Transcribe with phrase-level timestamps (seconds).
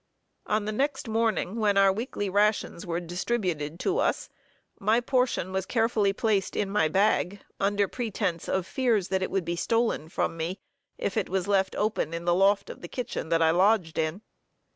[0.47, 4.31] On the next morning, when our weekly rations were distributed to us,
[4.79, 9.45] my portion was carefully placed in my bag, under pretence of fears that it would
[9.45, 10.59] be stolen from me,
[10.97, 14.23] if it was left open in the loft of the kitchen that I lodged in.